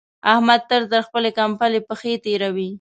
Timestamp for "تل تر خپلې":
0.69-1.29